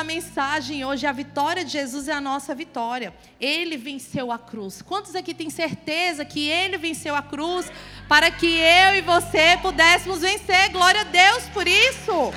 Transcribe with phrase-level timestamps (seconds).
[0.00, 3.12] da mensagem hoje, a vitória de Jesus é a nossa vitória.
[3.38, 4.80] Ele venceu a cruz.
[4.80, 7.70] Quantos aqui têm certeza que ele venceu a cruz
[8.08, 10.70] para que eu e você pudéssemos vencer?
[10.70, 12.32] Glória a Deus por isso.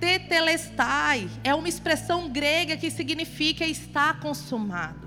[0.00, 5.05] Tetelestai é uma expressão grega que significa está consumado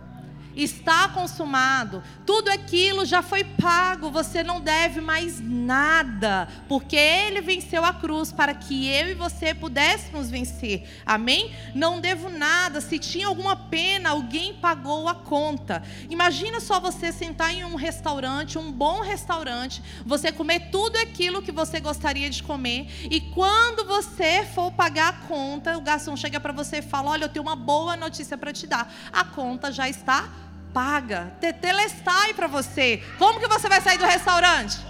[0.63, 7.85] está consumado, tudo aquilo já foi pago, você não deve mais nada, porque Ele venceu
[7.85, 11.55] a cruz para que eu e você pudéssemos vencer, amém?
[11.73, 15.81] Não devo nada, se tinha alguma pena, alguém pagou a conta.
[16.09, 21.51] Imagina só você sentar em um restaurante, um bom restaurante, você comer tudo aquilo que
[21.51, 26.53] você gostaria de comer, e quando você for pagar a conta, o garçom chega para
[26.53, 29.87] você e fala: Olha, eu tenho uma boa notícia para te dar, a conta já
[29.87, 30.29] está
[30.73, 31.31] paga.
[31.39, 33.03] Tetelestai para você.
[33.17, 34.88] Como que você vai sair do restaurante?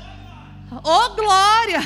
[0.72, 1.80] Oh, glória!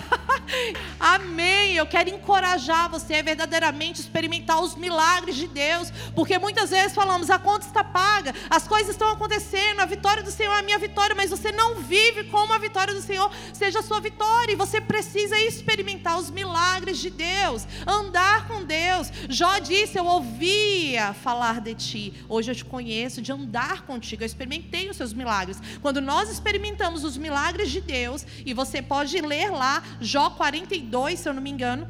[1.00, 1.76] Amém!
[1.76, 7.30] Eu quero encorajar você a verdadeiramente experimentar os milagres de Deus, porque muitas vezes falamos,
[7.30, 10.78] a conta está paga, as coisas estão acontecendo, a vitória do Senhor é a minha
[10.78, 14.56] vitória, mas você não vive como a vitória do Senhor seja a sua vitória, e
[14.56, 19.10] você precisa experimentar os milagres de Deus, andar com Deus.
[19.30, 24.28] Jó disse: Eu ouvia falar de ti, hoje eu te conheço, de andar contigo, eu
[24.28, 25.62] experimentei os seus milagres.
[25.82, 31.20] Quando nós experimentamos os milagres de Deus, e você você pode ler lá, Jó 42,
[31.20, 31.88] se eu não me engano.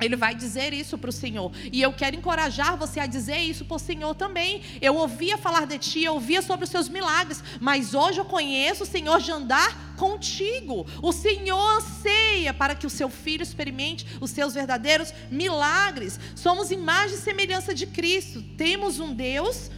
[0.00, 1.52] Ele vai dizer isso para o Senhor.
[1.72, 4.60] E eu quero encorajar você a dizer isso para o Senhor também.
[4.82, 8.82] Eu ouvia falar de ti, eu ouvia sobre os seus milagres, mas hoje eu conheço
[8.82, 10.84] o Senhor de andar contigo.
[11.00, 16.18] O Senhor anseia para que o seu filho experimente os seus verdadeiros milagres.
[16.34, 18.42] Somos imagem e semelhança de Cristo.
[18.56, 19.70] Temos um Deus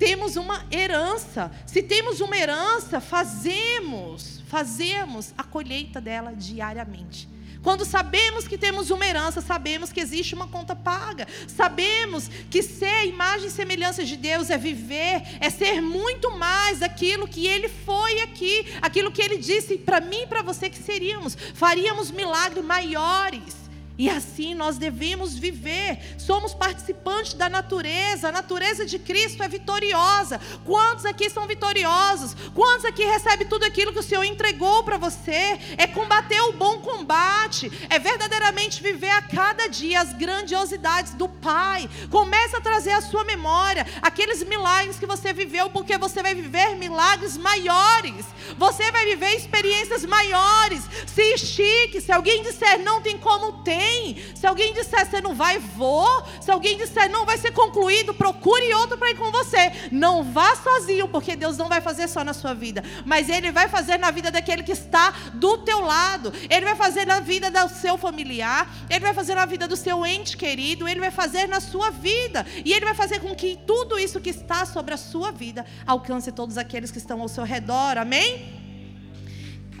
[0.00, 1.52] temos uma herança.
[1.66, 7.28] Se temos uma herança, fazemos, fazemos a colheita dela diariamente.
[7.62, 11.28] Quando sabemos que temos uma herança, sabemos que existe uma conta paga.
[11.46, 17.28] Sabemos que ser imagem e semelhança de Deus é viver, é ser muito mais daquilo
[17.28, 21.36] que Ele foi aqui, aquilo que Ele disse para mim e para você que seríamos.
[21.54, 23.69] Faríamos milagres maiores.
[24.00, 25.98] E assim nós devemos viver.
[26.16, 28.30] Somos participantes da natureza.
[28.30, 30.40] A natureza de Cristo é vitoriosa.
[30.64, 32.34] Quantos aqui são vitoriosos?
[32.54, 35.58] Quantos aqui recebem tudo aquilo que o Senhor entregou para você?
[35.76, 37.70] É combater o bom combate.
[37.90, 41.86] É verdadeiramente viver a cada dia as grandiosidades do Pai.
[42.10, 46.74] Comece a trazer à sua memória aqueles milagres que você viveu, porque você vai viver
[46.76, 48.24] milagres maiores.
[48.56, 50.84] Você vai viver experiências maiores.
[51.06, 52.00] Se estique.
[52.00, 53.89] Se alguém disser não tem como ter
[54.34, 56.08] se alguém disser você não vai, vou.
[56.40, 59.72] Se alguém disser não vai ser concluído, procure outro para ir com você.
[59.90, 63.68] Não vá sozinho, porque Deus não vai fazer só na sua vida, mas Ele vai
[63.68, 66.32] fazer na vida daquele que está do teu lado.
[66.48, 68.68] Ele vai fazer na vida do seu familiar.
[68.88, 70.88] Ele vai fazer na vida do seu ente querido.
[70.88, 72.46] Ele vai fazer na sua vida.
[72.64, 76.32] E Ele vai fazer com que tudo isso que está sobre a sua vida alcance
[76.32, 77.98] todos aqueles que estão ao seu redor.
[77.98, 78.60] Amém?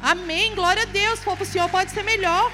[0.00, 0.54] Amém.
[0.54, 1.18] Glória a Deus.
[1.18, 2.50] Se for para o Senhor, pode ser melhor.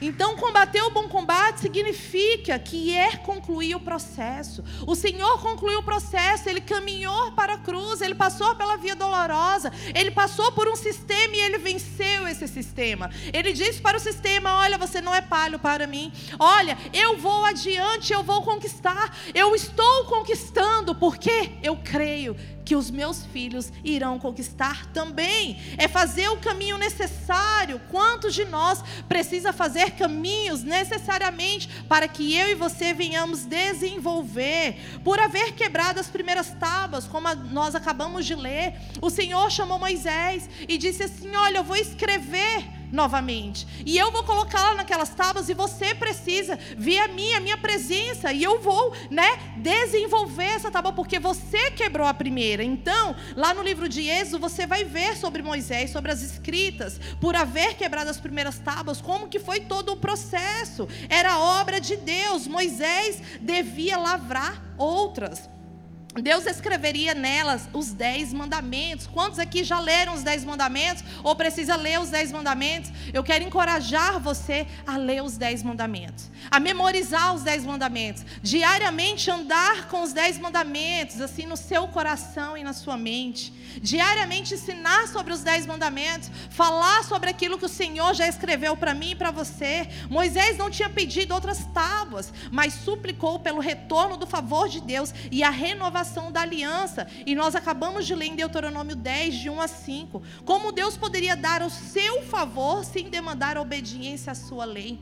[0.00, 4.62] Então, combater o bom combate significa que é concluir o processo.
[4.86, 9.72] O Senhor concluiu o processo, ele caminhou para a cruz, ele passou pela via dolorosa,
[9.94, 13.10] ele passou por um sistema e ele venceu esse sistema.
[13.32, 16.12] Ele disse para o sistema: Olha, você não é palho para mim.
[16.38, 22.36] Olha, eu vou adiante, eu vou conquistar, eu estou conquistando, porque eu creio
[22.66, 25.56] que os meus filhos irão conquistar também.
[25.78, 27.80] É fazer o caminho necessário.
[27.88, 35.00] Quantos de nós precisa fazer caminhos necessariamente para que eu e você venhamos desenvolver?
[35.04, 40.50] Por haver quebrado as primeiras tábuas, como nós acabamos de ler, o Senhor chamou Moisés
[40.68, 43.66] e disse assim: Olha, eu vou escrever novamente.
[43.84, 47.56] E eu vou colocar lá naquelas tábuas e você precisa vir a mim, a minha
[47.56, 52.62] presença, e eu vou, né, desenvolver essa tábua porque você quebrou a primeira.
[52.62, 57.34] Então, lá no livro de Êxodo, você vai ver sobre Moisés, sobre as escritas, por
[57.34, 60.88] haver quebrado as primeiras tábuas, como que foi todo o processo.
[61.08, 62.46] Era obra de Deus.
[62.46, 65.48] Moisés devia lavrar outras.
[66.22, 69.06] Deus escreveria nelas os dez mandamentos.
[69.06, 71.04] Quantos aqui já leram os dez mandamentos?
[71.22, 72.90] Ou precisa ler os dez mandamentos?
[73.12, 79.30] Eu quero encorajar você a ler os dez mandamentos, a memorizar os dez mandamentos, diariamente
[79.30, 83.52] andar com os dez mandamentos, assim no seu coração e na sua mente.
[83.82, 88.94] Diariamente ensinar sobre os dez mandamentos, falar sobre aquilo que o Senhor já escreveu para
[88.94, 89.86] mim e para você.
[90.08, 95.42] Moisés não tinha pedido outras tábuas, mas suplicou pelo retorno do favor de Deus e
[95.42, 97.06] a renovação da aliança.
[97.24, 100.22] E nós acabamos de ler em Deuteronômio 10, de 1 a 5.
[100.44, 104.98] Como Deus poderia dar o seu favor sem demandar obediência à sua lei?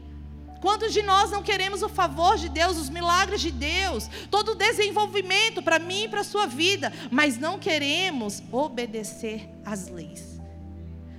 [0.61, 4.55] Quantos de nós não queremos o favor de Deus, os milagres de Deus, todo o
[4.55, 10.34] desenvolvimento para mim e para a sua vida, mas não queremos obedecer às leis?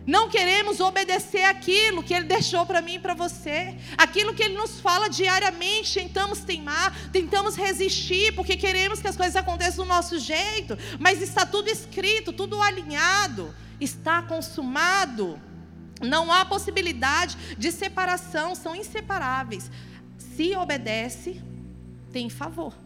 [0.05, 4.55] Não queremos obedecer aquilo que Ele deixou para mim e para você, aquilo que Ele
[4.55, 5.99] nos fala diariamente.
[5.99, 11.45] Tentamos teimar, tentamos resistir, porque queremos que as coisas aconteçam do nosso jeito, mas está
[11.45, 15.41] tudo escrito, tudo alinhado, está consumado.
[16.01, 19.71] Não há possibilidade de separação, são inseparáveis.
[20.35, 21.41] Se obedece,
[22.11, 22.84] tem favor.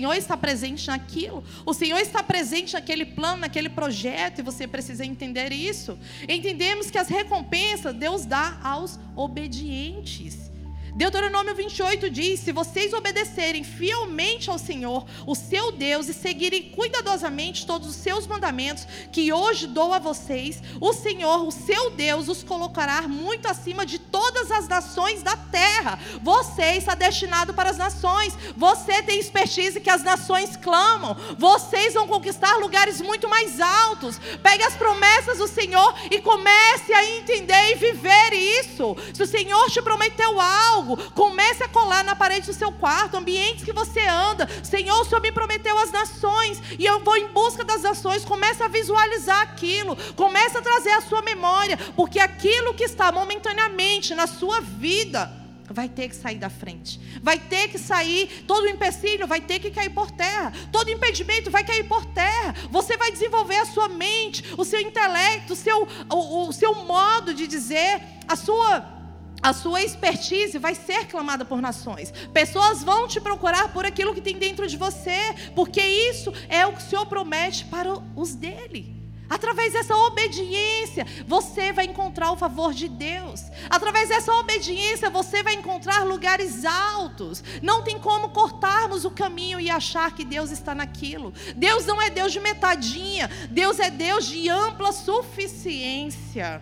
[0.00, 5.04] Senhor está presente naquilo, o Senhor está presente naquele plano, naquele projeto, e você precisa
[5.04, 5.98] entender isso.
[6.26, 10.49] Entendemos que as recompensas Deus dá aos obedientes.
[10.94, 17.66] Deuteronômio 28 diz: Se vocês obedecerem fielmente ao Senhor, o seu Deus, e seguirem cuidadosamente
[17.66, 22.42] todos os seus mandamentos que hoje dou a vocês, o Senhor, o seu Deus, os
[22.42, 25.98] colocará muito acima de todas as nações da terra.
[26.22, 28.36] Você está destinado para as nações.
[28.56, 31.16] Você tem expertise que as nações clamam.
[31.38, 34.18] Vocês vão conquistar lugares muito mais altos.
[34.42, 38.96] Pegue as promessas do Senhor e comece a entender e viver isso.
[39.14, 43.16] Se o Senhor te prometeu algo, algo, comece a colar na parede do seu quarto,
[43.16, 44.48] ambientes que você anda.
[44.64, 48.24] Senhor, o Senhor me prometeu as nações, e eu vou em busca das nações.
[48.24, 54.14] Comece a visualizar aquilo, comece a trazer a sua memória, porque aquilo que está momentaneamente
[54.14, 55.38] na sua vida,
[55.72, 57.00] vai ter que sair da frente.
[57.22, 60.52] Vai ter que sair, todo empecilho vai ter que cair por terra.
[60.72, 62.56] Todo impedimento vai cair por terra.
[62.72, 67.32] Você vai desenvolver a sua mente, o seu intelecto, o seu, o, o seu modo
[67.32, 68.99] de dizer, a sua
[69.42, 72.12] a sua expertise vai ser clamada por nações.
[72.32, 76.72] Pessoas vão te procurar por aquilo que tem dentro de você, porque isso é o
[76.72, 79.00] que o Senhor promete para os dele.
[79.30, 83.44] Através dessa obediência, você vai encontrar o favor de Deus.
[83.70, 87.42] Através dessa obediência, você vai encontrar lugares altos.
[87.62, 91.32] Não tem como cortarmos o caminho e achar que Deus está naquilo.
[91.54, 96.60] Deus não é Deus de metadinha, Deus é Deus de ampla suficiência.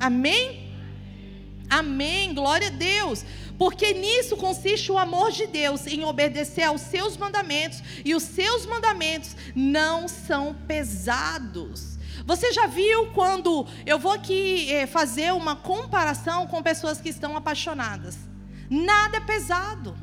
[0.00, 0.61] Amém?
[1.72, 3.24] Amém, glória a Deus.
[3.56, 8.66] Porque nisso consiste o amor de Deus, em obedecer aos seus mandamentos, e os seus
[8.66, 11.96] mandamentos não são pesados.
[12.26, 17.38] Você já viu quando eu vou aqui eh, fazer uma comparação com pessoas que estão
[17.38, 18.18] apaixonadas?
[18.68, 19.96] Nada é pesado,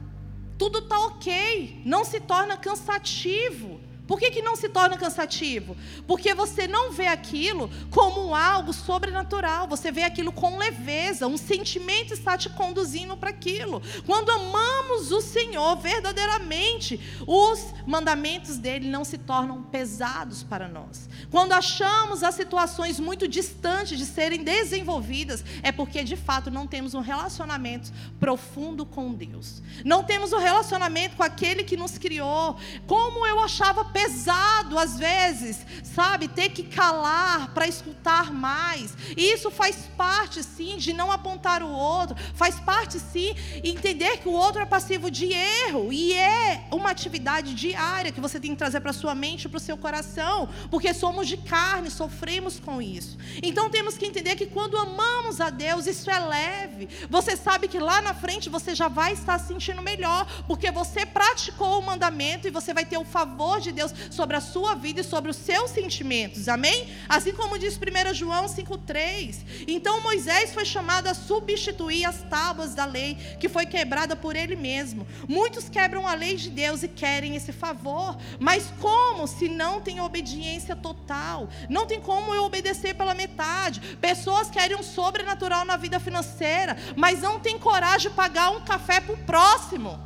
[0.58, 3.79] tudo está ok, não se torna cansativo.
[4.10, 5.78] Por que, que não se torna cansativo?
[6.08, 12.12] Porque você não vê aquilo como algo sobrenatural, você vê aquilo com leveza, um sentimento
[12.12, 13.80] está te conduzindo para aquilo.
[14.08, 21.08] Quando amamos o Senhor verdadeiramente, os mandamentos dele não se tornam pesados para nós.
[21.30, 26.96] Quando achamos as situações muito distantes de serem desenvolvidas, é porque de fato não temos
[26.96, 29.62] um relacionamento profundo com Deus.
[29.86, 32.58] Não temos um relacionamento com aquele que nos criou.
[32.88, 38.94] Como eu achava pesado às vezes, sabe, ter que calar para escutar mais.
[39.18, 44.30] E isso faz parte sim de não apontar o outro, faz parte sim entender que
[44.30, 48.58] o outro é passivo de erro e é uma atividade diária que você tem que
[48.58, 53.18] trazer para sua mente, para o seu coração, porque somos de carne, sofremos com isso.
[53.44, 56.88] Então temos que entender que quando amamos a Deus, isso é leve.
[57.10, 61.06] Você sabe que lá na frente você já vai estar se sentindo melhor, porque você
[61.06, 65.02] praticou o mandamento e você vai ter o favor de Deus sobre a sua vida
[65.02, 66.48] e sobre os seus sentimentos.
[66.48, 66.90] Amém?
[67.08, 69.46] Assim como diz 1 João 5:3.
[69.68, 74.56] Então Moisés foi chamado a substituir as tábuas da lei que foi quebrada por ele
[74.56, 75.08] mesmo.
[75.28, 80.00] Muitos quebram a lei de Deus e querem esse favor, mas como se não tem
[80.02, 81.50] obediência total.
[81.70, 83.80] Não tem como eu obedecer pela metade.
[84.02, 89.02] Pessoas querem um sobrenatural na vida financeira, mas não tem coragem de pagar um café
[89.02, 90.00] para o próximo.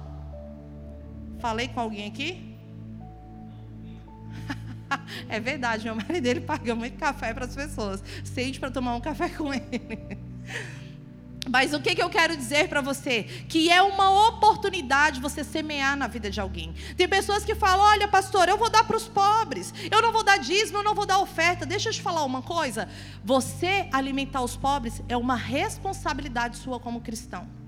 [1.40, 2.52] Falei com alguém aqui?
[5.30, 8.04] é verdade, meu marido ele paga muito café para as pessoas.
[8.24, 9.63] Sente para tomar um café com ele.
[11.50, 13.24] Mas o que, que eu quero dizer para você?
[13.50, 16.74] Que é uma oportunidade você semear na vida de alguém.
[16.96, 20.24] Tem pessoas que falam: olha, pastor, eu vou dar para os pobres, eu não vou
[20.24, 21.66] dar dízimo, eu não vou dar oferta.
[21.66, 22.88] Deixa eu te falar uma coisa:
[23.24, 27.62] você alimentar os pobres é uma responsabilidade sua como cristão.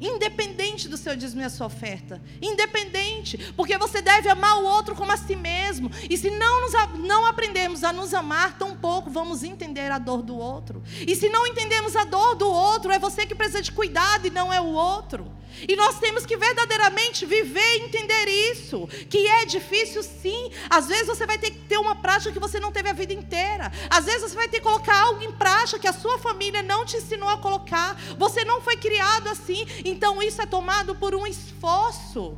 [0.00, 2.20] Independente do seu dízimo e a sua oferta.
[2.40, 3.52] Independente.
[3.56, 5.90] Porque você deve amar o outro como a si mesmo.
[6.08, 10.22] E se não, nos, não aprendemos a nos amar, tão pouco vamos entender a dor
[10.22, 10.82] do outro.
[11.06, 14.30] E se não entendemos a dor do outro, é você que precisa de cuidado e
[14.30, 15.38] não é o outro.
[15.66, 18.86] E nós temos que verdadeiramente viver e entender isso.
[19.08, 20.52] Que é difícil, sim.
[20.68, 23.12] Às vezes você vai ter que ter uma prática que você não teve a vida
[23.12, 23.72] inteira.
[23.88, 26.84] Às vezes você vai ter que colocar algo em prática que a sua família não
[26.84, 27.98] te ensinou a colocar.
[28.18, 29.66] Você não foi criado assim.
[29.88, 32.36] Então isso é tomado por um esforço.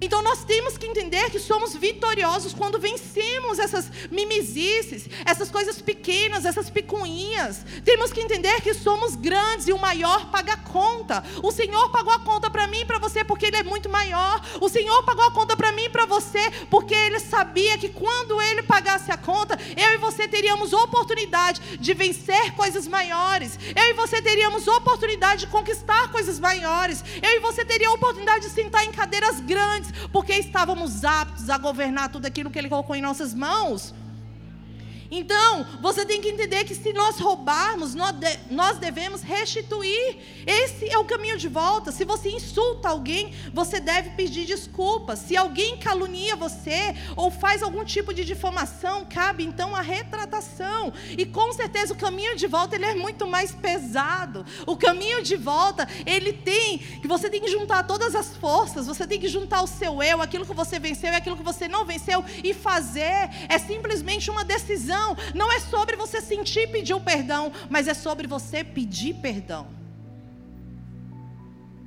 [0.00, 6.44] Então nós temos que entender que somos vitoriosos quando vencemos essas mimizices, essas coisas pequenas,
[6.44, 7.64] essas picuinhas.
[7.84, 11.24] Temos que entender que somos grandes e o maior paga a conta.
[11.42, 14.40] O Senhor pagou a conta para mim e para você porque Ele é muito maior.
[14.60, 18.40] O Senhor pagou a conta para mim e para você porque Ele sabia que quando
[18.40, 23.58] Ele pagasse a conta, eu e você teríamos oportunidade de vencer coisas maiores.
[23.74, 27.02] Eu e você teríamos oportunidade de conquistar coisas maiores.
[27.20, 32.10] Eu e você teria oportunidade de sentar em cadeiras grandes porque estávamos aptos a governar
[32.10, 33.94] tudo aquilo que Ele colocou em nossas mãos.
[35.10, 40.18] Então, você tem que entender que se nós roubarmos, nós devemos restituir.
[40.46, 41.90] Esse é o caminho de volta.
[41.90, 45.20] Se você insulta alguém, você deve pedir desculpas.
[45.20, 50.92] Se alguém calunia você ou faz algum tipo de difamação, cabe então a retratação.
[51.16, 54.44] E com certeza o caminho de volta ele é muito mais pesado.
[54.66, 59.06] O caminho de volta, ele tem que você tem que juntar todas as forças, você
[59.06, 61.86] tem que juntar o seu eu, aquilo que você venceu e aquilo que você não
[61.86, 63.30] venceu e fazer.
[63.48, 67.86] É simplesmente uma decisão não, não é sobre você sentir e pedir o perdão, mas
[67.86, 69.78] é sobre você pedir perdão.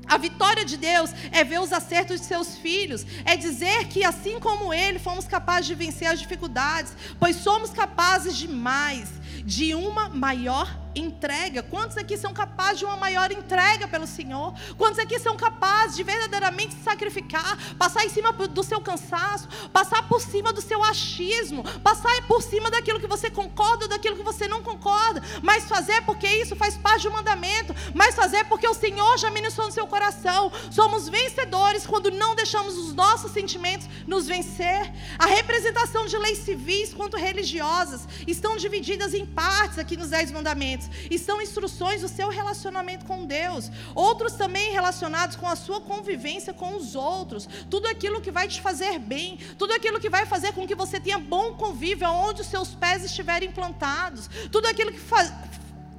[0.08, 4.40] A vitória de Deus é ver os acertos de seus filhos, é dizer que assim
[4.40, 9.08] como Ele, fomos capazes de vencer as dificuldades, pois somos capazes de mais,
[9.46, 11.64] de uma maior entrega.
[11.64, 14.54] Quantos aqui são capazes de uma maior entrega pelo Senhor?
[14.78, 20.22] Quantos aqui são capazes de verdadeiramente sacrificar, passar em cima do seu cansaço, passar por
[20.22, 24.62] cima do seu achismo, passar por cima daquilo que você concorda, daquilo que você não
[24.62, 29.30] concorda, mas fazer porque isso faz parte do mandamento, mas fazer porque o Senhor já
[29.30, 30.52] ministrou no seu coração.
[30.70, 34.92] Somos vencedores quando não deixamos os nossos sentimentos nos vencer.
[35.18, 40.90] A representação de leis civis quanto religiosas estão divididas em partes aqui nos Dez Mandamentos
[41.10, 43.72] e são instruções do seu relacionamento com Deus.
[43.96, 47.48] Outros também relacionados com a sua convivência com os outros.
[47.70, 51.00] Tudo aquilo que vai te fazer bem, tudo aquilo que vai fazer com que você
[51.00, 54.30] tenha bom convívio onde os seus pés estiverem plantados.
[54.52, 55.32] Tudo aquilo que faz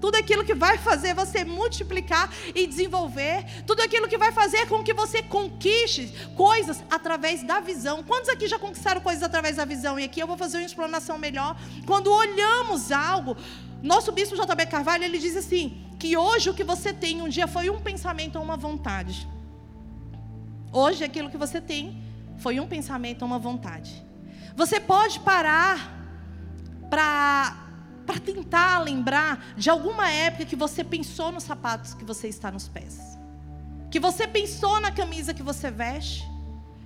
[0.02, 4.82] tudo aquilo que vai fazer você multiplicar e desenvolver, tudo aquilo que vai fazer com
[4.82, 8.02] que você conquiste coisas através da visão.
[8.02, 10.00] Quantos aqui já conquistaram coisas através da visão?
[10.00, 11.56] E aqui eu vou fazer uma explanação melhor.
[11.86, 13.36] Quando olhamos algo,
[13.80, 17.46] nosso bispo JB Carvalho, ele diz assim: que hoje o que você tem um dia
[17.46, 19.28] foi um pensamento ou uma vontade.
[20.72, 22.02] Hoje aquilo que você tem
[22.38, 24.04] foi um pensamento ou uma vontade.
[24.56, 25.76] Você pode parar
[26.90, 27.61] para
[28.12, 32.68] para tentar lembrar de alguma época que você pensou nos sapatos que você está nos
[32.68, 33.18] pés.
[33.90, 36.22] Que você pensou na camisa que você veste.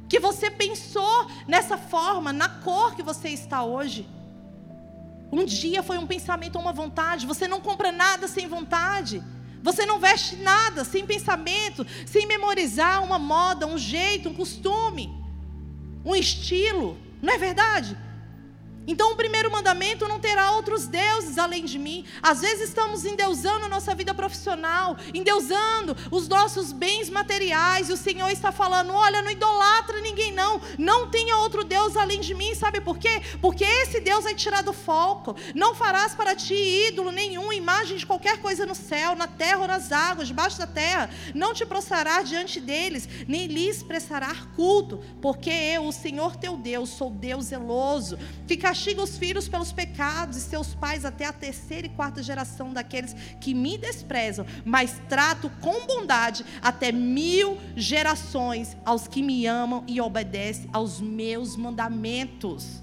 [0.09, 4.09] Que você pensou nessa forma, na cor que você está hoje.
[5.33, 7.27] Um dia foi um pensamento ou uma vontade.
[7.27, 9.21] Você não compra nada sem vontade.
[9.65, 15.13] Você não veste nada sem pensamento, sem memorizar uma moda, um jeito, um costume,
[16.05, 16.97] um estilo.
[17.21, 17.97] Não é verdade?
[18.87, 22.05] Então, o primeiro mandamento não terá outros deuses além de mim.
[22.23, 27.97] Às vezes estamos endeusando a nossa vida profissional, endeusando os nossos bens materiais, e o
[27.97, 30.61] Senhor está falando: olha, não idolatra ninguém, não.
[30.79, 32.55] Não tenha outro Deus além de mim.
[32.55, 33.21] Sabe por quê?
[33.41, 35.35] Porque esse Deus vai tirar do foco.
[35.55, 36.55] Não farás para ti
[36.89, 40.67] ídolo nenhum, imagem de qualquer coisa no céu, na terra ou nas águas, debaixo da
[40.67, 41.11] terra.
[41.35, 46.91] Não te prostrarás diante deles, nem lhes prestarás culto, porque eu, o Senhor teu Deus,
[46.91, 48.19] sou Deus zeloso.
[48.47, 52.75] Fica castiga os filhos pelos pecados e seus pais até a terceira e quarta geração
[52.75, 59.83] daqueles que me desprezam, mas trato com bondade até mil gerações aos que me amam
[59.87, 62.83] e obedecem aos meus mandamentos.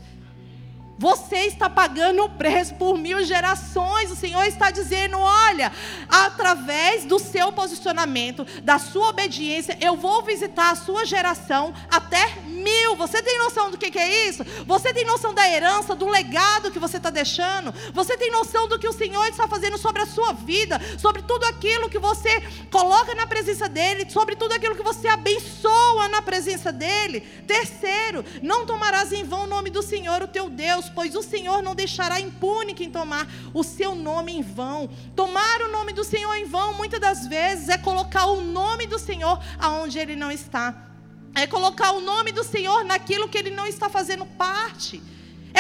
[0.97, 4.12] Você está pagando o preço por mil gerações.
[4.12, 5.71] O Senhor está dizendo: olha,
[6.07, 12.96] através do seu posicionamento, da sua obediência, eu vou visitar a sua geração até mil.
[12.96, 14.43] Você tem noção do que, que é isso?
[14.65, 17.74] Você tem noção da herança, do legado que você está deixando?
[17.93, 21.43] Você tem noção do que o Senhor está fazendo sobre a sua vida, sobre tudo
[21.46, 22.41] aquilo que você
[22.72, 27.22] coloca na presença dEle, sobre tudo aquilo que você abençoa na presença dEle?
[27.46, 31.62] Terceiro, não tomarás em vão o nome do Senhor, o teu Deus, pois o Senhor
[31.62, 34.89] não deixará impune quem tomar o seu nome em vão.
[35.15, 38.98] Tomar o nome do Senhor em vão, muitas das vezes, é colocar o nome do
[38.98, 40.92] Senhor aonde ele não está.
[41.35, 45.01] É colocar o nome do Senhor naquilo que ele não está fazendo parte.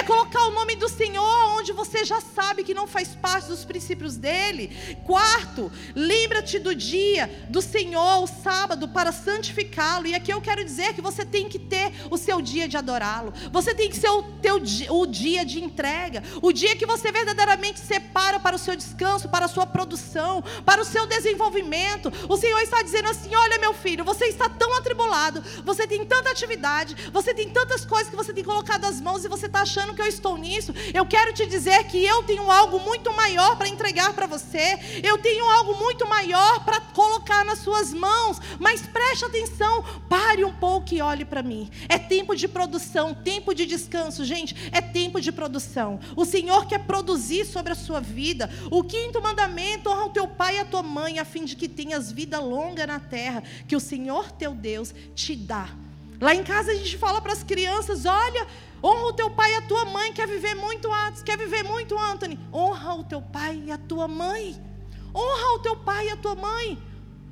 [0.05, 1.23] Colocar o nome do Senhor
[1.57, 4.97] onde você já sabe que não faz parte dos princípios dele.
[5.05, 10.07] Quarto, lembra-te do dia do Senhor, o sábado, para santificá-lo.
[10.07, 13.33] E aqui eu quero dizer que você tem que ter o seu dia de adorá-lo.
[13.51, 17.79] Você tem que ser o teu o dia de entrega, o dia que você verdadeiramente
[17.79, 22.11] separa para o seu descanso, para a sua produção, para o seu desenvolvimento.
[22.27, 26.29] O Senhor está dizendo assim: "Olha, meu filho, você está tão atribulado, você tem tanta
[26.29, 29.92] atividade, você tem tantas coisas que você tem colocado as mãos e você está achando
[29.93, 30.73] que eu estou nisso.
[30.93, 34.79] Eu quero te dizer que eu tenho algo muito maior para entregar para você.
[35.03, 38.39] Eu tenho algo muito maior para colocar nas suas mãos.
[38.59, 41.69] Mas preste atenção, pare um pouco e olhe para mim.
[41.87, 44.55] É tempo de produção, tempo de descanso, gente.
[44.71, 45.99] É tempo de produção.
[46.15, 48.49] O Senhor quer produzir sobre a sua vida.
[48.71, 51.67] O quinto mandamento: honra o teu pai e a tua mãe, a fim de que
[51.67, 55.69] tenhas vida longa na terra, que o Senhor teu Deus te dá.
[56.19, 58.47] Lá em casa a gente fala para as crianças: olha,
[58.83, 60.11] Honra o teu pai e a tua mãe.
[60.11, 61.23] Quer viver muito, antes?
[61.23, 62.37] Quer viver muito, Anthony?
[62.51, 64.61] Honra o teu pai e a tua mãe.
[65.15, 66.77] Honra o teu pai e a tua mãe.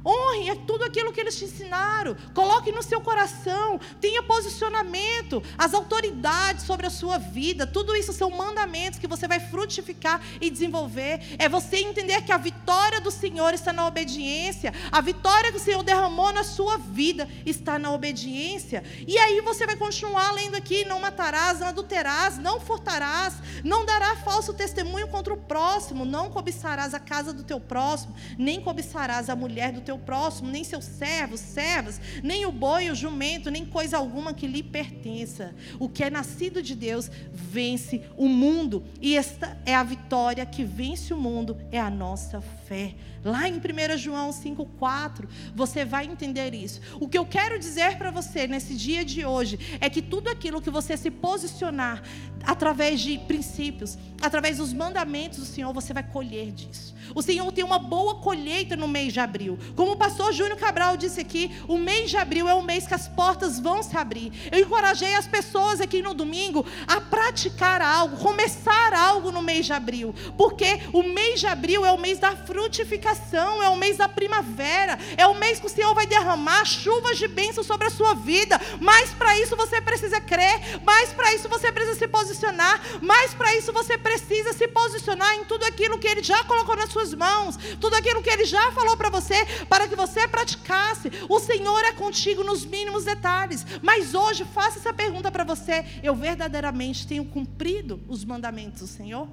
[0.06, 2.16] Honre tudo aquilo que eles te ensinaram.
[2.34, 3.80] Coloque no seu coração.
[4.00, 5.44] Tenha posicionamento.
[5.58, 7.68] As autoridades sobre a sua vida.
[7.68, 11.22] Tudo isso são mandamentos que você vai frutificar e desenvolver.
[11.38, 14.74] É você entender que a vitória do Senhor está na obediência.
[14.92, 18.84] A vitória que o Senhor derramou na sua vida está na obediência.
[19.08, 24.16] E aí você vai continuar lendo aqui: não matarás, não adulterarás, não furtarás, não dará
[24.18, 29.36] falso testemunho contra o próximo, não cobiçarás a casa do teu próximo, nem cobiçarás a
[29.36, 33.66] mulher do teu teu próximo, nem seus servos, servas, nem o boi, o jumento, nem
[33.66, 35.54] coisa alguma que lhe pertença.
[35.80, 38.86] O que é nascido de Deus vence o mundo.
[39.02, 42.40] E esta é a vitória que vence o mundo, é a nossa
[42.72, 42.96] fé.
[43.24, 46.80] Lá em 1 João 5,4, você vai entender isso.
[47.02, 50.62] O que eu quero dizer para você nesse dia de hoje é que tudo aquilo
[50.62, 52.02] que você se posicionar
[52.44, 56.96] através de princípios, através dos mandamentos do Senhor, você vai colher disso.
[57.14, 59.60] O Senhor tem uma boa colheita no mês de abril.
[59.76, 62.94] Como o pastor Júnior Cabral disse aqui, o mês de abril é o mês que
[62.94, 64.32] as portas vão se abrir.
[64.52, 69.74] Eu encorajei as pessoas aqui no domingo a praticar algo, começar algo no mês de
[69.74, 74.08] abril, porque o mês de abril é o mês da frutificação, é o mês da
[74.08, 78.14] primavera, é o mês que o Senhor vai derramar chuvas de bênção sobre a sua
[78.14, 78.60] vida.
[78.80, 83.54] Mas para isso você precisa crer, mas para isso você precisa se posicionar, mas para
[83.56, 87.14] isso você precisa se posicionar em tudo aquilo que Ele já colocou na sua suas
[87.14, 91.12] mãos, tudo aquilo que Ele já falou para você, para que você praticasse.
[91.28, 93.66] O Senhor é contigo nos mínimos detalhes.
[93.82, 99.28] Mas hoje, faça essa pergunta para você: eu verdadeiramente tenho cumprido os mandamentos do Senhor?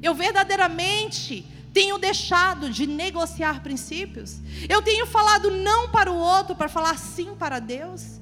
[0.00, 4.36] Eu verdadeiramente tenho deixado de negociar princípios?
[4.68, 8.20] Eu tenho falado não para o outro para falar sim para Deus?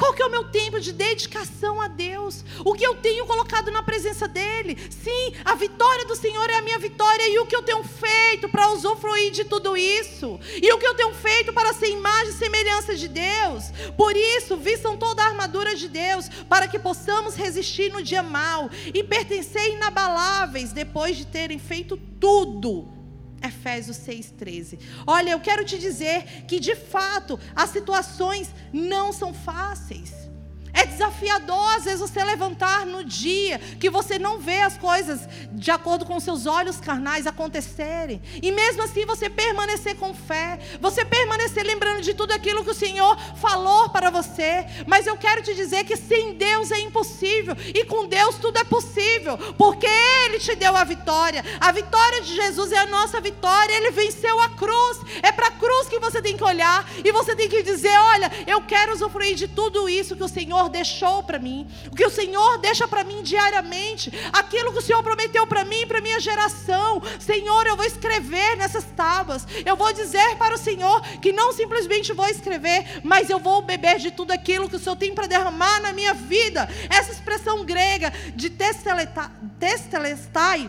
[0.00, 2.42] Qual que é o meu tempo de dedicação a Deus?
[2.64, 4.78] O que eu tenho colocado na presença dEle?
[4.88, 7.28] Sim, a vitória do Senhor é a minha vitória.
[7.28, 10.40] E o que eu tenho feito para usufruir de tudo isso?
[10.62, 13.64] E o que eu tenho feito para ser imagem e semelhança de Deus?
[13.94, 18.70] Por isso, vistam toda a armadura de Deus, para que possamos resistir no dia mal
[18.94, 22.99] e pertencer inabaláveis depois de terem feito tudo
[23.42, 24.78] Efésios 6,13.
[25.06, 30.29] Olha, eu quero te dizer que de fato as situações não são fáceis.
[30.72, 35.70] É desafiador, às vezes, você levantar no dia que você não vê as coisas de
[35.70, 38.20] acordo com seus olhos carnais acontecerem.
[38.42, 42.74] E mesmo assim você permanecer com fé, você permanecer lembrando de tudo aquilo que o
[42.74, 44.64] Senhor falou para você.
[44.86, 48.64] Mas eu quero te dizer que sem Deus é impossível, e com Deus tudo é
[48.64, 51.44] possível, porque Ele te deu a vitória.
[51.60, 54.98] A vitória de Jesus é a nossa vitória, Ele venceu a cruz.
[55.22, 58.30] É para a cruz que você tem que olhar e você tem que dizer: Olha,
[58.46, 62.04] eu quero usufruir de tudo isso que o Senhor Senhor deixou para mim, o que
[62.04, 66.20] o Senhor deixa para mim diariamente, aquilo que o Senhor prometeu para mim, para minha
[66.20, 67.02] geração.
[67.18, 69.46] Senhor, eu vou escrever nessas tábuas.
[69.64, 73.98] Eu vou dizer para o Senhor que não simplesmente vou escrever, mas eu vou beber
[73.98, 76.68] de tudo aquilo que o Senhor tem para derramar na minha vida.
[76.90, 80.68] Essa expressão grega de testelestai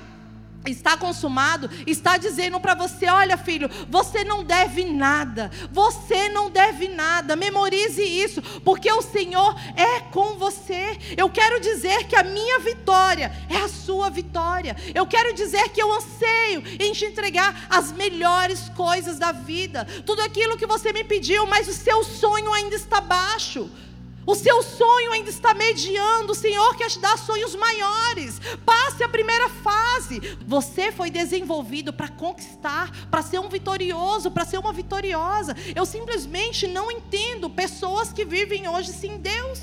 [0.65, 6.87] está consumado, está dizendo para você: olha, filho, você não deve nada, você não deve
[6.89, 10.97] nada, memorize isso, porque o Senhor é com você.
[11.17, 15.81] Eu quero dizer que a minha vitória é a sua vitória, eu quero dizer que
[15.81, 21.03] eu anseio em te entregar as melhores coisas da vida, tudo aquilo que você me
[21.03, 23.69] pediu, mas o seu sonho ainda está baixo.
[24.25, 26.31] O seu sonho ainda está mediando.
[26.31, 28.39] O Senhor quer te dar sonhos maiores.
[28.65, 30.19] Passe a primeira fase.
[30.45, 35.55] Você foi desenvolvido para conquistar, para ser um vitorioso, para ser uma vitoriosa.
[35.75, 39.59] Eu simplesmente não entendo pessoas que vivem hoje sem Deus.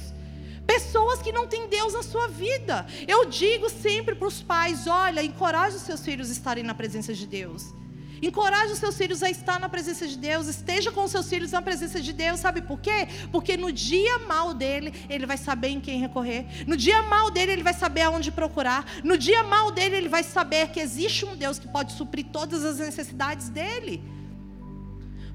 [0.66, 2.86] Pessoas que não têm Deus na sua vida.
[3.06, 7.14] Eu digo sempre para os pais: olha, encoraje os seus filhos a estarem na presença
[7.14, 7.72] de Deus.
[8.22, 10.46] Encoraje os seus filhos a estar na presença de Deus.
[10.46, 12.40] Esteja com os seus filhos na presença de Deus.
[12.40, 13.08] Sabe por quê?
[13.30, 16.46] Porque no dia mal dele, ele vai saber em quem recorrer.
[16.66, 18.84] No dia mal dele, ele vai saber aonde procurar.
[19.04, 22.64] No dia mal dele, ele vai saber que existe um Deus que pode suprir todas
[22.64, 24.02] as necessidades dele.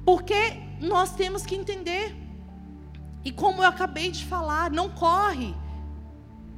[0.05, 2.15] Porque nós temos que entender.
[3.23, 5.55] E como eu acabei de falar, não corre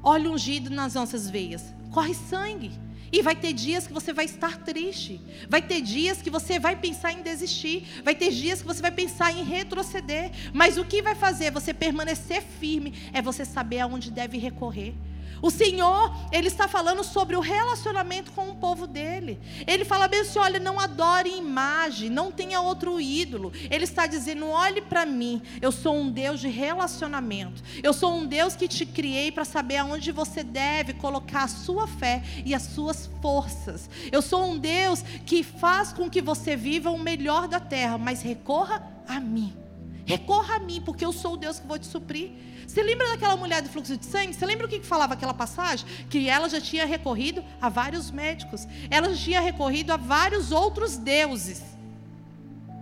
[0.01, 1.73] óleo ungido nas nossas veias.
[1.91, 2.84] Corre sangue.
[3.11, 5.21] E vai ter dias que você vai estar triste.
[5.49, 8.01] Vai ter dias que você vai pensar em desistir.
[8.03, 10.31] Vai ter dias que você vai pensar em retroceder.
[10.53, 14.93] Mas o que vai fazer você permanecer firme é você saber aonde deve recorrer.
[15.41, 19.39] O Senhor, Ele está falando sobre o relacionamento com o povo dele.
[19.67, 23.51] Ele fala bem assim: olha, não adore imagem, não tenha outro ídolo.
[23.69, 27.63] Ele está dizendo: olhe para mim, eu sou um Deus de relacionamento.
[27.83, 31.87] Eu sou um Deus que te criei para saber aonde você deve colocar a sua
[31.87, 33.89] fé e as suas forças.
[34.11, 38.21] Eu sou um Deus que faz com que você viva o melhor da terra, mas
[38.21, 39.64] recorra a mim.
[40.05, 42.31] Recorra a mim, porque eu sou o Deus que vou te suprir.
[42.67, 44.33] Você lembra daquela mulher do fluxo de sangue?
[44.33, 45.85] Você lembra o que falava aquela passagem?
[46.09, 50.97] Que ela já tinha recorrido a vários médicos, ela já tinha recorrido a vários outros
[50.97, 51.74] deuses.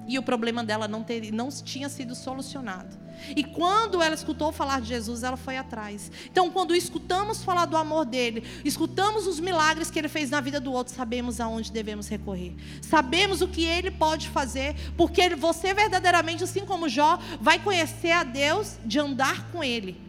[0.08, 3.04] E o problema dela não, ter, não tinha sido solucionado.
[3.36, 6.12] E quando ela escutou falar de Jesus, ela foi atrás.
[6.30, 10.60] Então, quando escutamos falar do amor dele, escutamos os milagres que ele fez na vida
[10.60, 12.54] do outro, sabemos aonde devemos recorrer.
[12.82, 18.24] Sabemos o que ele pode fazer, porque você verdadeiramente, assim como Jó, vai conhecer a
[18.24, 20.02] Deus de andar com ele.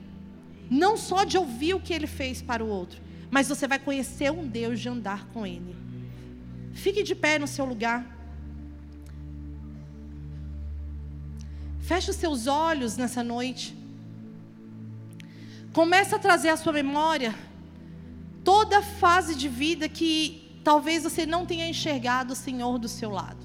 [0.70, 4.30] Não só de ouvir o que ele fez para o outro, mas você vai conhecer
[4.30, 5.76] um Deus de andar com ele.
[6.72, 8.13] Fique de pé no seu lugar.
[11.84, 13.76] Feche os seus olhos nessa noite.
[15.74, 17.34] Comece a trazer à sua memória
[18.42, 23.10] toda a fase de vida que talvez você não tenha enxergado o Senhor do seu
[23.10, 23.44] lado.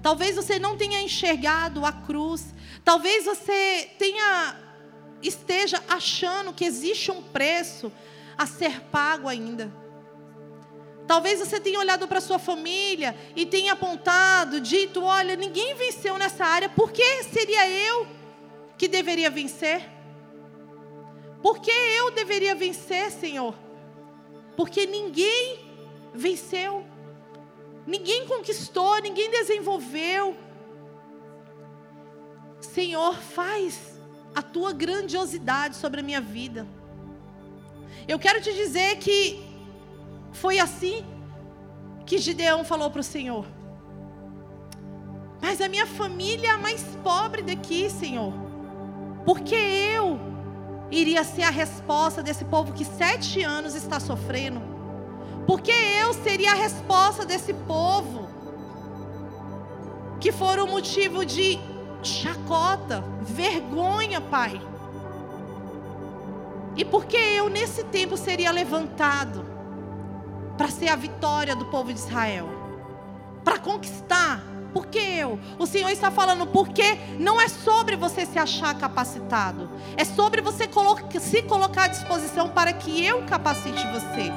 [0.00, 2.54] Talvez você não tenha enxergado a cruz.
[2.84, 4.56] Talvez você tenha
[5.20, 7.90] esteja achando que existe um preço
[8.38, 9.70] a ser pago ainda.
[11.10, 16.44] Talvez você tenha olhado para sua família e tenha apontado, dito: olha, ninguém venceu nessa
[16.44, 18.06] área, por que seria eu
[18.78, 19.90] que deveria vencer?
[21.42, 23.56] Por que eu deveria vencer, Senhor?
[24.56, 25.58] Porque ninguém
[26.14, 26.86] venceu,
[27.84, 30.36] ninguém conquistou, ninguém desenvolveu.
[32.60, 34.00] Senhor, faz
[34.32, 36.68] a tua grandiosidade sobre a minha vida.
[38.06, 39.49] Eu quero te dizer que
[40.32, 41.04] foi assim
[42.06, 43.46] que Gideão falou para o Senhor.
[45.40, 48.32] Mas a minha família é a mais pobre daqui, Senhor.
[49.24, 50.18] Porque eu
[50.90, 54.60] iria ser a resposta desse povo que sete anos está sofrendo.
[55.46, 58.28] Porque eu seria a resposta desse povo
[60.20, 61.58] que foram motivo de
[62.02, 64.60] chacota, vergonha, Pai.
[66.76, 69.59] E porque eu nesse tempo seria levantado
[70.60, 72.46] para ser a vitória do povo de Israel,
[73.42, 74.42] para conquistar.
[74.74, 75.40] Porque eu?
[75.58, 80.68] O Senhor está falando, porque não é sobre você se achar capacitado, é sobre você
[81.18, 84.30] se colocar à disposição para que eu capacite você.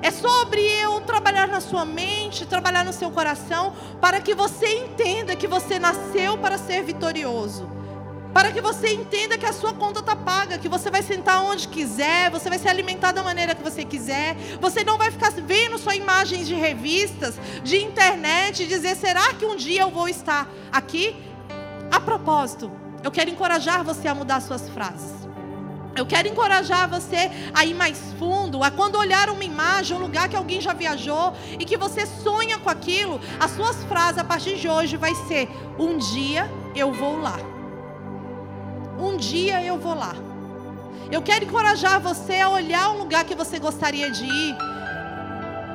[0.00, 5.36] É sobre eu trabalhar na sua mente, trabalhar no seu coração, para que você entenda
[5.36, 7.83] que você nasceu para ser vitorioso
[8.34, 11.68] para que você entenda que a sua conta está paga, que você vai sentar onde
[11.68, 15.78] quiser, você vai se alimentar da maneira que você quiser, você não vai ficar vendo
[15.78, 20.48] só imagens de revistas, de internet, e dizer: será que um dia eu vou estar
[20.72, 21.16] aqui?
[21.92, 22.72] A propósito,
[23.04, 25.14] eu quero encorajar você a mudar suas frases.
[25.94, 30.28] Eu quero encorajar você a ir mais fundo, a quando olhar uma imagem, um lugar
[30.28, 34.56] que alguém já viajou e que você sonha com aquilo, as suas frases a partir
[34.56, 37.53] de hoje vai ser: um dia eu vou lá.
[39.04, 40.14] Um dia eu vou lá.
[41.12, 44.56] Eu quero encorajar você a olhar um lugar que você gostaria de ir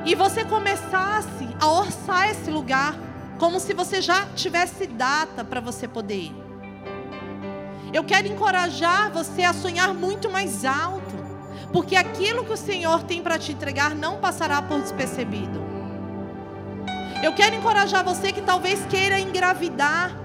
[0.04, 2.96] e você começasse a orçar esse lugar
[3.38, 6.36] como se você já tivesse data para você poder ir.
[7.94, 11.16] Eu quero encorajar você a sonhar muito mais alto,
[11.72, 15.62] porque aquilo que o Senhor tem para te entregar não passará por despercebido.
[17.22, 20.18] Eu quero encorajar você que talvez queira engravidar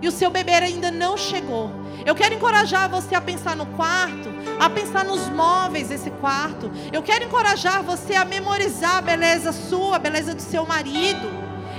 [0.00, 1.83] e o seu bebê ainda não chegou.
[2.06, 4.28] Eu quero encorajar você a pensar no quarto,
[4.60, 6.70] a pensar nos móveis desse quarto.
[6.92, 11.28] Eu quero encorajar você a memorizar a beleza sua, a beleza do seu marido.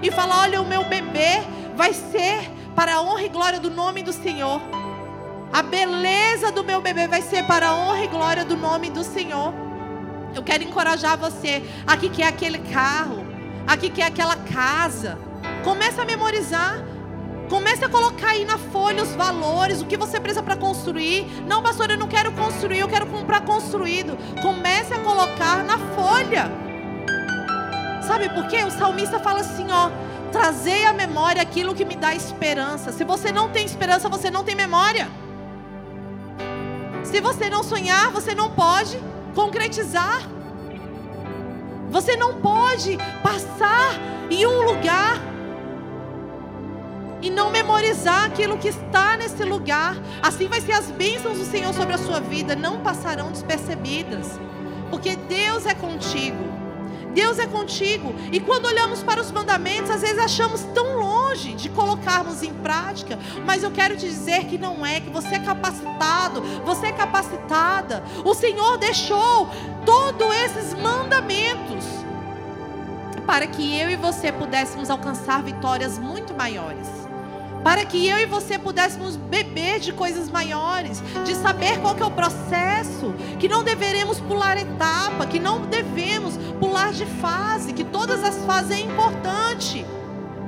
[0.02, 1.44] E falar: olha, o meu bebê
[1.76, 4.62] vai ser para a honra e glória do nome do Senhor.
[5.54, 9.04] A beleza do meu bebê vai ser para a honra e glória do nome do
[9.04, 9.54] Senhor.
[10.34, 13.26] Eu quero encorajar você a que quer aquele carro,
[13.66, 15.18] a que quer aquela casa.
[15.64, 16.95] Comece a memorizar.
[17.50, 21.26] Comece a colocar aí na folha os valores, o que você precisa para construir.
[21.48, 24.18] Não, pastor, eu não quero construir, eu quero comprar construído.
[24.42, 26.52] Comece a colocar na folha.
[28.02, 28.64] Sabe por quê?
[28.64, 29.92] O salmista fala assim, ó:
[30.32, 32.92] "Trazei à memória aquilo que me dá esperança".
[32.92, 35.08] Se você não tem esperança, você não tem memória.
[37.04, 39.00] Se você não sonhar, você não pode
[39.36, 40.22] concretizar.
[41.90, 43.94] Você não pode passar
[44.30, 45.35] em um lugar
[47.26, 49.98] e não memorizar aquilo que está nesse lugar.
[50.22, 54.40] Assim vai ser as bênçãos do Senhor sobre a sua vida, não passarão despercebidas,
[54.92, 56.54] porque Deus é contigo.
[57.16, 58.14] Deus é contigo.
[58.32, 63.18] E quando olhamos para os mandamentos, às vezes achamos tão longe de colocarmos em prática,
[63.44, 68.04] mas eu quero te dizer que não é, que você é capacitado, você é capacitada.
[68.24, 69.50] O Senhor deixou
[69.84, 71.86] todos esses mandamentos
[73.26, 77.05] para que eu e você pudéssemos alcançar vitórias muito maiores
[77.66, 82.12] para que eu e você pudéssemos beber de coisas maiores, de saber qual é o
[82.12, 88.46] processo, que não deveremos pular etapa, que não devemos pular de fase, que todas as
[88.46, 89.84] fases é importante.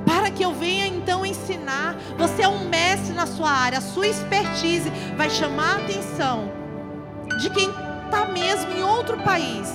[0.06, 4.06] Para que eu venha então ensinar, você é um mestre na sua área, a sua
[4.06, 6.52] expertise vai chamar a atenção
[7.40, 7.68] de quem
[8.04, 9.68] está mesmo em outro país.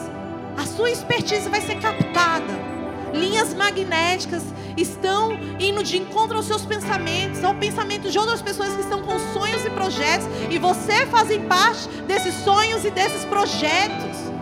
[0.57, 2.72] A sua expertise vai ser captada
[3.13, 4.43] linhas magnéticas
[4.75, 9.17] estão indo de encontro aos seus pensamentos, ao pensamento de outras pessoas que estão com
[9.33, 14.33] sonhos e projetos, e você faz parte desses sonhos e desses projetos.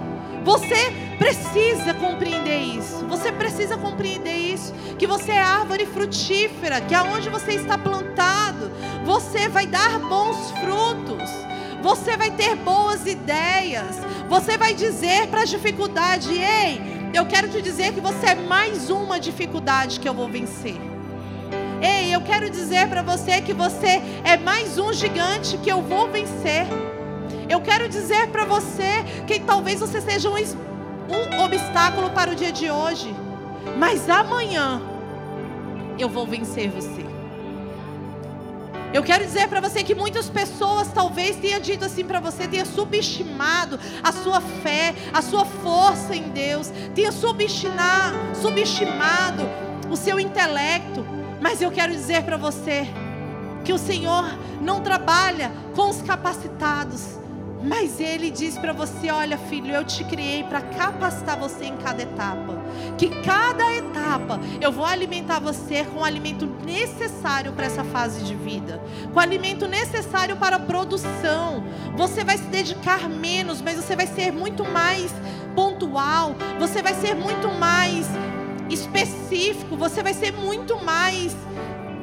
[0.43, 3.05] Você precisa compreender isso.
[3.07, 4.73] Você precisa compreender isso.
[4.97, 8.71] Que você é árvore frutífera, que aonde você está plantado,
[9.05, 11.29] você vai dar bons frutos.
[11.83, 13.97] Você vai ter boas ideias.
[14.29, 18.89] Você vai dizer para a dificuldade: ei, eu quero te dizer que você é mais
[18.89, 20.75] uma dificuldade que eu vou vencer.
[21.81, 26.09] Ei, eu quero dizer para você que você é mais um gigante que eu vou
[26.09, 26.65] vencer.
[27.49, 32.51] Eu quero dizer para você que talvez você seja um, um obstáculo para o dia
[32.51, 33.13] de hoje,
[33.77, 34.81] mas amanhã
[35.99, 37.10] eu vou vencer você.
[38.93, 42.65] Eu quero dizer para você que muitas pessoas talvez tenham dito assim para você, tenha
[42.65, 49.43] subestimado a sua fé, a sua força em Deus, tenha subestimado, subestimado
[49.89, 51.05] o seu intelecto.
[51.39, 52.85] Mas eu quero dizer para você
[53.63, 54.25] que o Senhor
[54.59, 57.17] não trabalha com os capacitados,
[57.63, 62.03] mas ele diz para você: olha, filho, eu te criei para capacitar você em cada
[62.03, 62.60] etapa.
[62.97, 68.35] Que cada etapa eu vou alimentar você com o alimento necessário para essa fase de
[68.35, 68.81] vida,
[69.11, 71.63] com o alimento necessário para a produção.
[71.95, 75.11] Você vai se dedicar menos, mas você vai ser muito mais
[75.55, 78.07] pontual, você vai ser muito mais
[78.69, 81.35] específico, você vai ser muito mais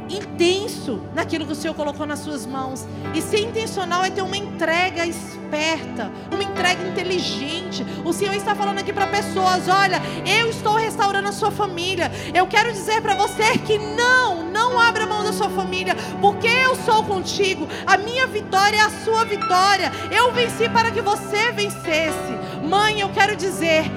[0.09, 2.87] intenso naquilo que o Senhor colocou nas suas mãos.
[3.15, 7.85] E ser intencional é ter uma entrega esperta, uma entrega inteligente.
[8.05, 12.11] O Senhor está falando aqui para pessoas: olha, eu estou restaurando a sua família.
[12.35, 16.75] Eu quero dizer para você que não, não abra mão da sua família, porque eu
[16.77, 17.69] sou contigo.
[17.87, 19.93] A minha vitória é a sua vitória.
[20.11, 22.39] Eu venci para que você vencesse.
[22.63, 23.91] Mãe, eu quero dizer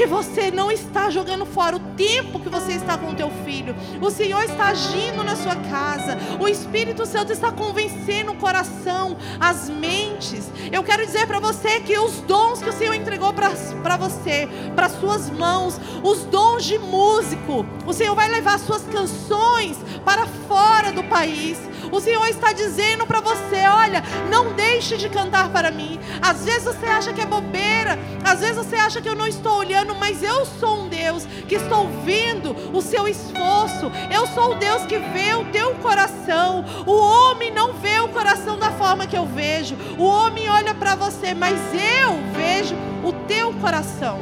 [0.00, 3.76] que você não está jogando fora o tempo que você está com o teu filho.
[4.00, 6.16] O Senhor está agindo na sua casa.
[6.40, 10.50] O Espírito Santo está convencendo o coração, as mentes.
[10.72, 13.50] Eu quero dizer para você que os dons que o Senhor entregou para
[13.98, 20.24] você, para suas mãos, os dons de músico, o Senhor vai levar suas canções para
[20.48, 21.58] fora do país.
[21.92, 25.98] O Senhor está dizendo para você: olha, não deixe de cantar para mim.
[26.22, 29.58] Às vezes você acha que é bobeira, às vezes você acha que eu não estou
[29.58, 33.90] olhando, mas eu sou um Deus que estou vendo o seu esforço.
[34.10, 36.64] Eu sou o Deus que vê o teu coração.
[36.86, 39.76] O homem não vê o coração da forma que eu vejo.
[39.98, 42.74] O homem olha para você, mas eu vejo
[43.04, 44.20] o teu coração.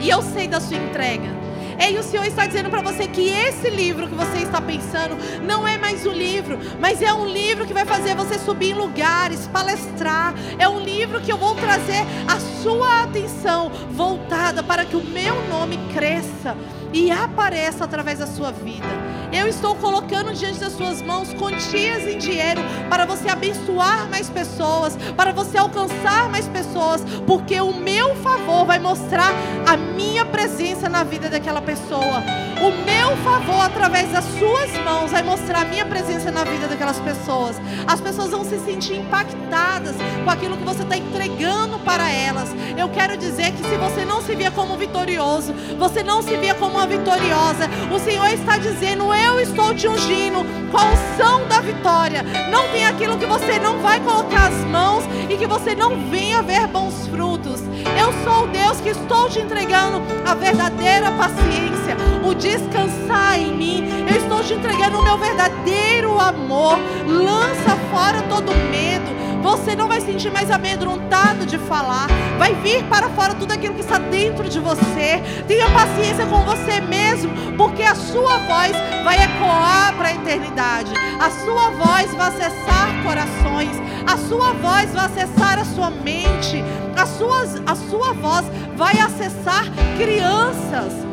[0.00, 1.49] E eu sei da sua entrega.
[1.80, 5.66] Ei, o Senhor está dizendo para você que esse livro que você está pensando não
[5.66, 9.48] é mais um livro, mas é um livro que vai fazer você subir em lugares,
[9.48, 10.34] palestrar.
[10.58, 15.34] É um livro que eu vou trazer a sua atenção voltada para que o meu
[15.48, 16.54] nome cresça
[16.92, 19.09] e apareça através da sua vida.
[19.32, 24.96] Eu estou colocando diante das suas mãos quantias em dinheiro para você abençoar mais pessoas,
[25.16, 29.32] para você alcançar mais pessoas, porque o meu favor vai mostrar
[29.66, 32.49] a minha presença na vida daquela pessoa.
[32.60, 37.00] O meu favor através das suas mãos vai mostrar a minha presença na vida daquelas
[37.00, 37.56] pessoas.
[37.86, 42.54] As pessoas vão se sentir impactadas com aquilo que você está entregando para elas.
[42.76, 46.54] Eu quero dizer que se você não se via como vitorioso, você não se via
[46.54, 51.60] como uma vitoriosa, o Senhor está dizendo: Eu estou te ungindo com a unção da
[51.60, 52.22] vitória.
[52.50, 56.42] Não tem aquilo que você não vai colocar as mãos e que você não venha
[56.42, 57.60] ver bons frutos.
[57.98, 61.79] Eu sou o Deus que estou te entregando a verdadeira paciência,
[62.24, 63.84] o descansar em mim.
[64.08, 66.78] Eu estou te entregando o meu verdadeiro amor.
[67.06, 69.20] Lança fora todo medo.
[69.42, 72.08] Você não vai sentir mais amedrontado de falar.
[72.38, 75.22] Vai vir para fora tudo aquilo que está dentro de você.
[75.48, 78.72] Tenha paciência com você mesmo, porque a sua voz
[79.02, 80.92] vai ecoar para a eternidade.
[81.18, 83.70] A sua voz vai acessar corações.
[84.06, 86.62] A sua voz vai acessar a sua mente.
[86.96, 88.44] A sua, a sua voz
[88.76, 89.64] vai acessar
[89.96, 91.09] crianças.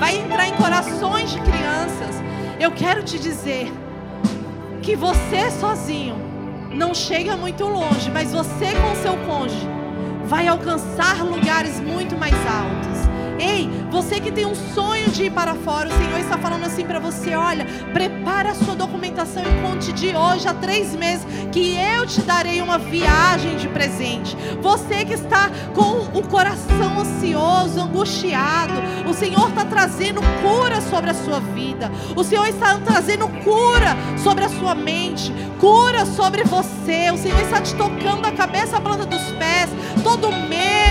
[0.00, 2.16] Vai entrar em corações de crianças.
[2.58, 3.70] Eu quero te dizer
[4.80, 6.16] que você sozinho
[6.74, 9.68] não chega muito longe, mas você com seu cônjuge
[10.24, 12.89] vai alcançar lugares muito mais altos.
[13.40, 16.84] Ei, você que tem um sonho de ir para fora, o Senhor está falando assim
[16.84, 21.74] para você: olha, prepara a sua documentação e conte de hoje a três meses que
[21.74, 24.36] eu te darei uma viagem de presente.
[24.60, 28.74] Você que está com o coração ansioso, angustiado,
[29.08, 31.90] o Senhor está trazendo cura sobre a sua vida.
[32.14, 37.10] O Senhor está trazendo cura sobre a sua mente, cura sobre você.
[37.10, 39.70] O Senhor está te tocando a cabeça, a planta dos pés,
[40.04, 40.90] todo medo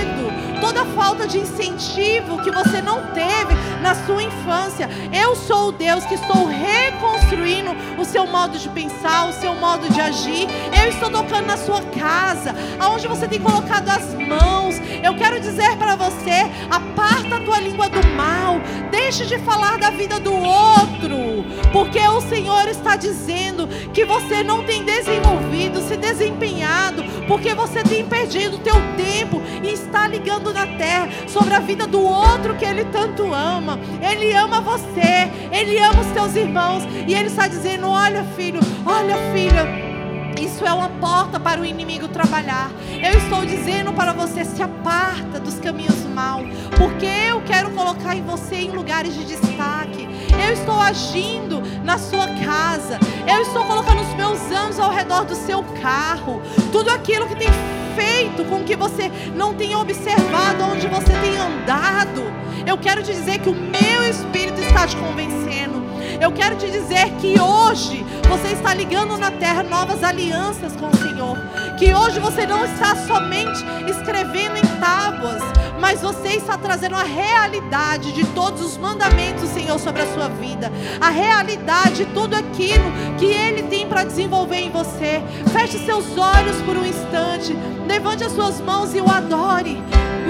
[0.59, 4.89] toda falta de incentivo que você não teve na sua infância.
[5.11, 9.89] Eu sou o Deus que estou reconstruindo o seu modo de pensar, o seu modo
[9.89, 10.47] de agir.
[10.81, 14.58] Eu estou tocando na sua casa, aonde você tem colocado as mãos.
[15.03, 18.59] Eu quero dizer para você: aparta a tua língua do mal,
[18.91, 24.63] deixe de falar da vida do outro, porque o Senhor está dizendo que você não
[24.63, 30.65] tem desenvolvido, se desempenhado, porque você tem perdido o teu tempo e está ligando na
[30.65, 33.79] terra, sobre a vida do outro que Ele tanto ama.
[34.01, 39.15] Ele ama você, Ele ama os teus irmãos, e Ele está dizendo: Olha, filho, olha,
[39.33, 39.88] filha.
[40.37, 42.71] Isso é uma porta para o inimigo trabalhar.
[42.91, 46.41] Eu estou dizendo para você: se aparta dos caminhos mal,
[46.77, 50.07] porque eu quero colocar em você em lugares de destaque.
[50.45, 52.99] Eu estou agindo na sua casa.
[53.27, 56.41] Eu estou colocando os meus anjos ao redor do seu carro.
[56.71, 57.49] Tudo aquilo que tem
[57.95, 62.23] feito com que você não tenha observado onde você tem andado.
[62.65, 65.88] Eu quero te dizer que o meu espírito está te convencendo.
[66.21, 70.97] Eu quero te dizer que hoje você está ligando na terra novas alianças com o
[70.97, 71.37] Senhor.
[71.77, 75.41] Que hoje você não está somente escrevendo em tábuas,
[75.79, 80.27] mas você está trazendo a realidade de todos os mandamentos do Senhor sobre a sua
[80.27, 80.69] vida.
[80.99, 85.23] A realidade de tudo aquilo que Ele tem para desenvolver em você.
[85.53, 87.55] Feche seus olhos por um instante.
[87.87, 89.81] Levante as suas mãos e o adore.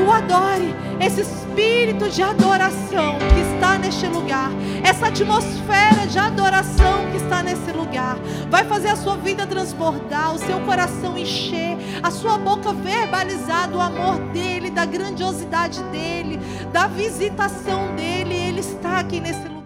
[0.05, 0.75] O adore.
[0.99, 4.51] Esse espírito de adoração que está neste lugar.
[4.83, 8.17] Essa atmosfera de adoração que está nesse lugar.
[8.49, 13.79] Vai fazer a sua vida transbordar, o seu coração encher, a sua boca verbalizar do
[13.79, 16.39] amor dele, da grandiosidade dele,
[16.71, 18.33] da visitação dele.
[18.33, 19.58] Ele está aqui nesse lugar.